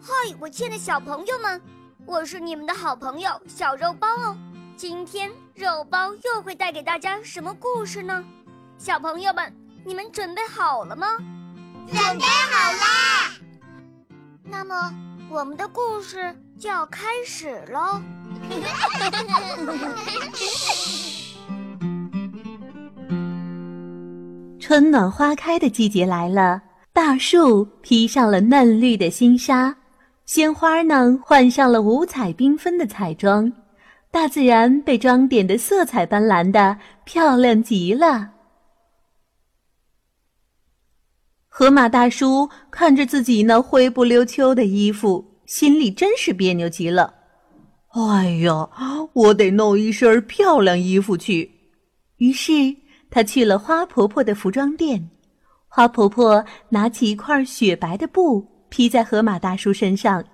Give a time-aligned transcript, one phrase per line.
[0.00, 1.60] 嗨，我亲爱的小朋友们，
[2.06, 4.36] 我是你们的好朋友小肉包哦。
[4.76, 8.24] 今天肉包又会带给大家什么故事呢？
[8.78, 9.52] 小朋友们，
[9.84, 11.08] 你们准备好了吗？
[11.88, 13.34] 准备好啦！
[14.44, 14.94] 那么，
[15.28, 18.00] 我们的故事就要开始喽。
[24.60, 26.62] 春暖花开的季节来了，
[26.92, 29.74] 大树披上了嫩绿的新纱，
[30.28, 33.50] 鲜花呢换上了五彩缤纷的彩妆，
[34.10, 36.76] 大自然被装点的色彩斑斓的，
[37.06, 38.30] 漂亮极了。
[41.48, 47.14] 河马大叔看着自己那灰不溜秋的衣服，心里真是别扭极了。
[47.94, 48.68] 哎呀，
[49.14, 51.50] 我得弄一身漂亮衣服去。
[52.18, 52.52] 于是
[53.08, 55.08] 他去了花婆婆的服装店。
[55.68, 60.24] 花婆婆拿起一块雪白的布披在河马大叔身上，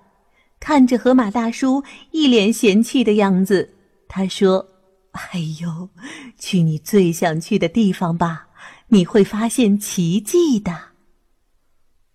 [0.59, 3.73] 看着河马大叔一脸嫌弃的样子，
[4.07, 4.65] 他说
[5.11, 5.89] ：“哎呦，
[6.37, 8.47] 去你最想去的地方吧，
[8.87, 10.73] 你会发现奇迹的。”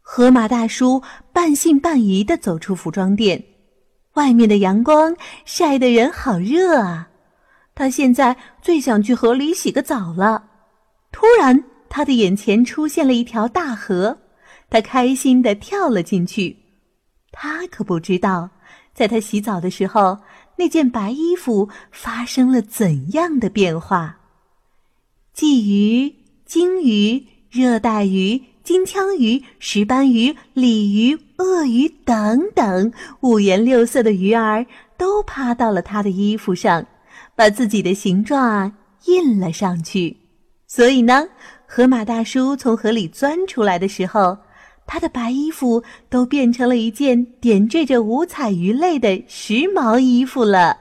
[0.03, 3.45] 河马大叔半信半疑的走出服装店，
[4.15, 7.09] 外面的阳光晒得人好热啊！
[7.77, 10.45] 他现在最想去河里洗个澡了。
[11.13, 14.19] 突然，他的眼前出现了一条大河，
[14.71, 16.57] 他开心地跳了进去。
[17.33, 18.51] 他可不知道，
[18.95, 20.21] 在他洗澡的时候，
[20.57, 24.21] 那件白衣服发生了怎样的变化。
[25.35, 26.15] 鲫鱼、
[26.47, 28.45] 鲸鱼、热带鱼。
[28.63, 34.65] 金枪鱼、石斑鱼、鲤鱼、鳄鱼等等五颜六色的鱼儿
[34.97, 36.87] 都趴到了他的衣服上，
[37.35, 38.73] 把自己的形状啊
[39.07, 40.19] 印了上去。
[40.69, 41.27] 所以呢，
[41.67, 44.39] 河马大叔从河里钻出来的时候，
[44.93, 50.77] 他的白衣服都变成了一件点缀着五彩鱼类的时髦衣服了。